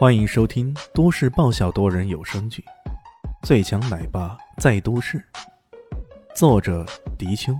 [0.00, 2.64] 欢迎收听都市爆笑多人有声剧
[3.46, 5.18] 《最强奶爸在都市》，
[6.34, 6.86] 作者：
[7.18, 7.52] 迪秋，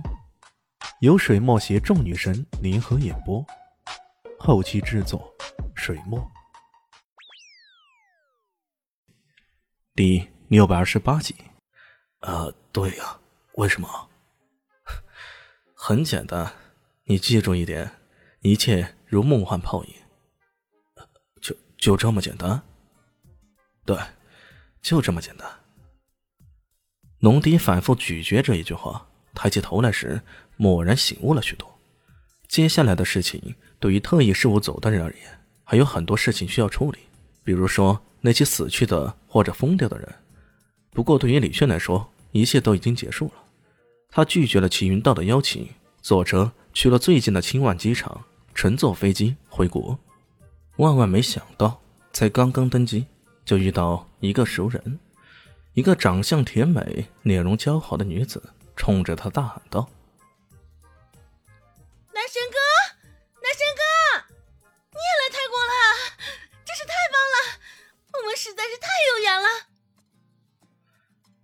[1.01, 3.45] 由水墨携众女神联合演播，
[4.39, 5.31] 后期制作：
[5.75, 6.19] 水墨。
[9.93, 11.35] 第六百二十八集。
[12.21, 13.19] 啊，对呀，
[13.53, 14.09] 为什么？
[15.75, 16.51] 很简单，
[17.03, 17.91] 你记住一点，
[18.39, 19.93] 一切如梦幻泡影。
[21.81, 22.61] 就这么简单？
[23.85, 23.97] 对，
[24.83, 25.49] 就这么简单。
[27.17, 30.21] 农迪反复咀嚼这一句话，抬起头来时，
[30.57, 31.67] 蓦然醒悟了许多。
[32.47, 36.99] 接下来的事情，对于特异事务组的人而言，还有很多事情需要处理，
[37.43, 40.07] 比如说那些死去的或者疯掉的人。
[40.91, 43.33] 不过，对于李炫来说，一切都已经结束了。
[44.11, 45.67] 他拒绝了齐云道的邀请，
[45.99, 49.97] 坐车去了最近的青万机场，乘坐飞机回国。
[50.77, 51.80] 万万没想到，
[52.13, 53.07] 才刚刚登机，
[53.45, 54.99] 就遇到一个熟人，
[55.73, 59.89] 一个长相甜美、脸容姣好的女子，冲着他大喊道
[62.13, 62.57] ：“男神哥，
[63.41, 63.81] 男神哥，
[64.91, 65.71] 你也来泰国了，
[66.65, 67.35] 真是太棒了！
[68.19, 69.47] 我们实在是太有缘了。”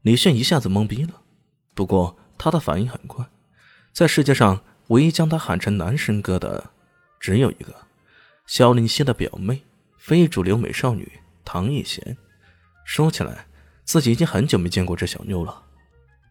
[0.04, 1.22] 李炫一下子懵逼了，
[1.74, 3.26] 不过他的反应很快，
[3.94, 6.72] 在世界上唯一将他喊成男神哥的，
[7.20, 7.88] 只有一个。
[8.46, 9.64] 肖林熙的表妹，
[9.98, 11.12] 非主流美少女
[11.44, 12.18] 唐艺贤。
[12.86, 13.46] 说起来，
[13.84, 15.64] 自己已经很久没见过这小妞了。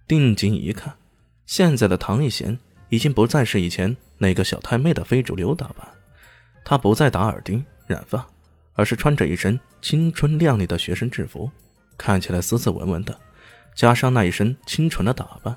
[0.09, 0.97] 定睛一看，
[1.45, 5.87] 现在的唐艺贤已经不再是以前那个小太妹的非主流打扮。
[6.65, 8.27] 她不再打耳钉、染发，
[8.75, 11.51] 而是穿着一身青春靓丽的学生制服，
[11.99, 13.19] 看起来斯斯文文的。
[13.75, 15.57] 加上那一身清纯的打扮，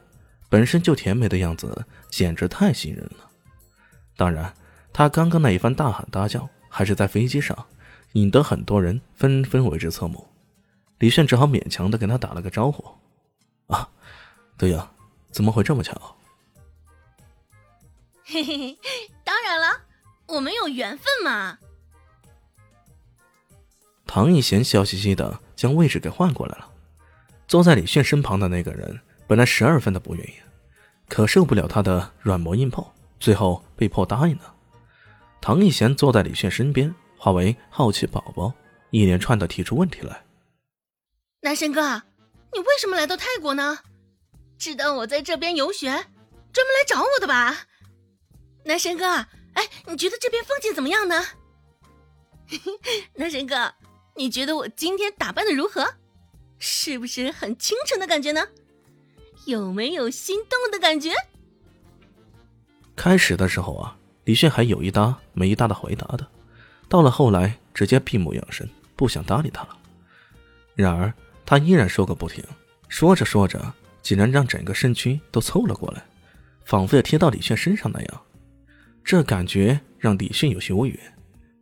[0.49, 3.29] 本身就甜美的样子，简直太吸引人了。
[4.17, 4.53] 当然。
[4.91, 7.55] 他刚刚那一番大喊大叫，还是在飞机上，
[8.13, 10.27] 引得很多人纷纷为之侧目。
[10.99, 12.83] 李炫只好勉强的跟他打了个招呼
[13.73, 13.89] ：“啊，
[14.57, 14.91] 对呀，
[15.31, 16.17] 怎么会这么巧
[18.25, 18.77] ？”“嘿嘿嘿，
[19.23, 19.81] 当然了，
[20.27, 21.57] 我们有缘分嘛。”
[24.05, 26.69] 唐艺贤笑嘻嘻的将位置给换过来了。
[27.47, 30.33] 坐在李炫身旁的那个人本来十二分的不愿意，
[31.07, 34.53] 可受不了他的软磨硬泡，最后被迫答应了。
[35.41, 38.53] 唐艺贤坐在李炫身边，化为好奇宝宝，
[38.91, 40.23] 一连串的提出问题来。
[41.41, 42.01] 男神哥，
[42.53, 43.79] 你为什么来到泰国呢？
[44.57, 47.67] 知道我在这边游学，专门来找我的吧？
[48.63, 51.25] 男神哥，哎，你觉得这边风景怎么样呢？
[53.15, 53.73] 男神哥，
[54.15, 55.95] 你觉得我今天打扮的如何？
[56.57, 58.47] 是不是很清纯的感觉呢？
[59.45, 61.11] 有没有心动的感觉？
[62.95, 63.97] 开始的时候啊。
[64.25, 66.27] 李炫还有一搭没一搭的回答的，
[66.89, 69.77] 到了后来直接闭目养神，不想搭理他了。
[70.75, 71.13] 然而
[71.45, 72.43] 他依然说个不停，
[72.87, 76.03] 说着说着，竟然让整个身躯都凑了过来，
[76.65, 78.21] 仿佛要贴到李炫身上那样。
[79.03, 80.99] 这感觉让李炫有些无语。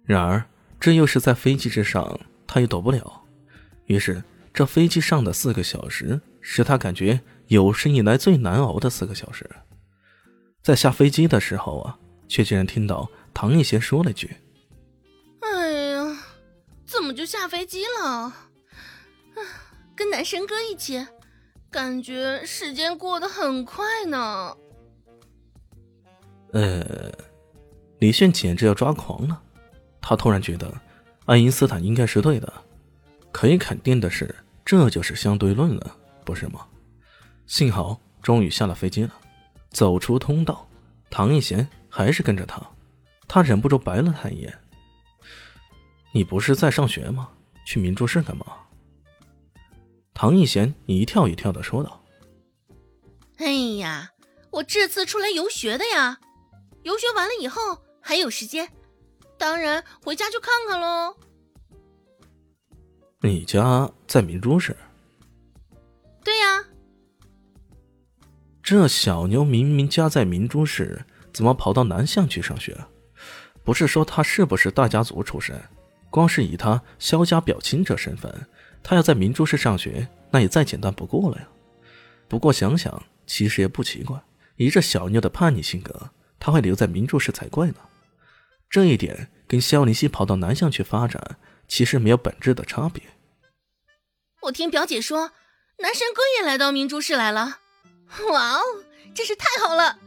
[0.05, 0.43] 然而
[0.79, 3.21] 这又是在飞机之上，他又躲不了。
[3.85, 4.23] 于是
[4.53, 9.49] 这飞机上的四个小时，使他感觉有生以来最难熬的四个小时。
[10.63, 11.99] 在下飞机的时候啊。
[12.29, 14.29] 却竟然听到唐艺贤说了句：“，
[17.07, 18.33] 么就下飞机了？
[19.95, 21.07] 跟男神哥一起，
[21.71, 24.55] 感觉时间过得很快呢。”
[26.53, 27.11] 呃，
[27.99, 29.41] 李炫简直要抓狂了。
[30.01, 30.71] 他突然觉得
[31.25, 32.53] 爱因斯坦应该是对的。
[33.31, 34.35] 可以肯定的是，
[34.65, 35.95] 这就是相对论了，
[36.25, 36.67] 不是吗？
[37.45, 39.13] 幸好终于下了飞机了，
[39.71, 40.67] 走出通道，
[41.09, 41.67] 唐艺贤。
[41.89, 42.61] 还是跟着他，
[43.27, 44.55] 他忍不住白了他一眼。
[46.13, 47.29] 你不是在上学吗？
[47.65, 48.45] 去明珠市干嘛？
[50.13, 52.03] 唐一贤一跳一跳的说道
[53.37, 54.11] ：“哎呀，
[54.51, 56.19] 我这次出来游学的呀！
[56.83, 57.61] 游学完了以后
[58.01, 58.71] 还有时间，
[59.37, 61.15] 当然回家去看看喽。”
[63.21, 64.75] 你家在明珠市？
[66.23, 66.65] 对呀。
[68.63, 71.05] 这小妞明明家在明珠市。
[71.33, 72.75] 怎么跑到南巷去上学？
[73.63, 75.61] 不是说他是不是大家族出身？
[76.09, 78.47] 光是以他萧家表亲这身份，
[78.81, 81.47] 他要在明珠市上学，那也再简单不过了呀。
[82.27, 84.21] 不过想想，其实也不奇怪。
[84.55, 86.09] 以这小妞的叛逆性格，
[86.39, 87.75] 他会留在明珠市才怪呢。
[88.69, 91.37] 这一点跟萧林熙跑到南巷去发展，
[91.67, 93.03] 其实没有本质的差别。
[94.43, 95.31] 我听表姐说，
[95.79, 97.59] 男神哥也来到明珠市来了。
[98.31, 98.61] 哇哦，
[99.13, 99.99] 真是太好了！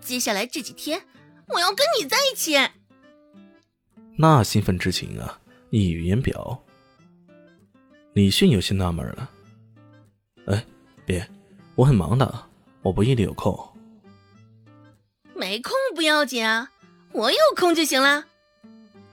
[0.00, 1.06] 接下来这几天，
[1.48, 2.56] 我要跟你在一起。
[4.16, 5.40] 那兴奋之情啊，
[5.70, 6.62] 溢于言表。
[8.12, 9.30] 李迅有些纳闷了。
[10.46, 10.64] 哎，
[11.04, 11.28] 别，
[11.74, 12.46] 我很忙的，
[12.82, 13.58] 我不一定有空。
[15.34, 16.70] 没空不要紧啊，
[17.12, 18.26] 我有空就行了。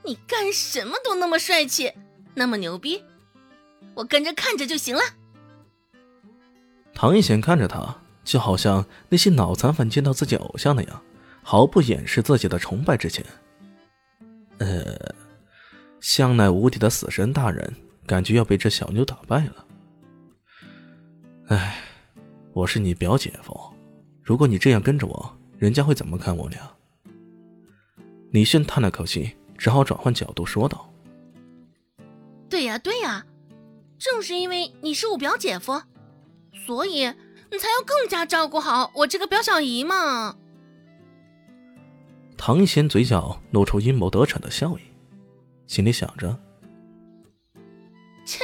[0.03, 1.91] 你干什么都那么帅气，
[2.35, 3.03] 那么牛逼，
[3.95, 5.01] 我跟着看着就行了。
[6.93, 11.01] 唐一贤看着他，就好像那些脑残粉见到自己偶像那样，
[11.41, 13.25] 毫不掩饰自己的崇拜之情。
[14.61, 15.15] 呃，
[15.99, 17.75] 向来无敌的死神大人，
[18.05, 19.65] 感觉要被这小妞打败了。
[21.47, 21.81] 哎，
[22.53, 23.59] 我是你表姐夫，
[24.21, 26.71] 如果你这样跟着我，人家会怎么看我俩？
[28.29, 29.35] 李迅叹了口气。
[29.57, 30.91] 只好转换角度说道
[32.49, 33.27] ：“对呀，对呀，
[33.99, 35.83] 正是因为你是我表姐夫，
[36.65, 37.05] 所以
[37.51, 40.35] 你才要更加照顾好我这个表小姨嘛。”
[42.43, 44.81] 唐贤嘴角露出阴谋得逞的笑意，
[45.67, 46.35] 心里想着
[48.25, 48.43] ：“切，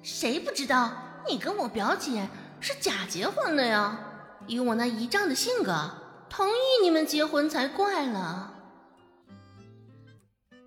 [0.00, 0.92] 谁不知道
[1.28, 2.28] 你跟我表姐
[2.60, 3.98] 是假结婚的呀？
[4.46, 5.90] 以我那姨丈的性格，
[6.28, 8.54] 同意你们结婚才怪了。”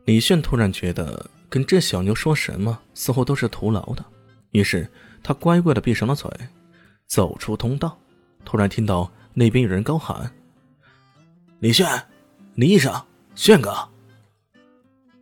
[0.04, 4.04] 李炫突然觉得跟这小妞说什么似乎都是徒劳的，
[4.52, 4.86] 于是
[5.24, 6.30] 他乖乖的闭上了嘴，
[7.08, 7.98] 走出通道。
[8.44, 10.30] 突然听到那边有人高喊
[11.60, 11.88] ：“李炫，
[12.56, 12.94] 李医生，
[13.34, 13.74] 炫哥！”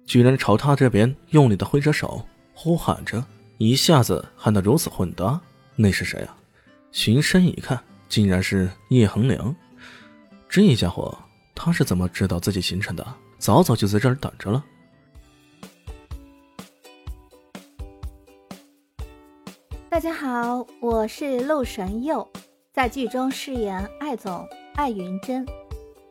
[0.06, 3.24] 居然朝他这边用力的挥着手，呼喊着，
[3.58, 5.40] 一下子喊得如此混搭。
[5.78, 6.38] 那是谁啊？
[6.92, 9.56] 循声一看，竟然是叶恒良。
[10.50, 11.18] 这家伙，
[11.56, 13.08] 他是怎么知道自己行程的？
[13.38, 14.64] 早早就在这儿等着了。
[19.90, 22.30] 大家好，我是陆神佑，
[22.74, 24.46] 在剧中饰演艾总
[24.76, 25.46] 艾云珍。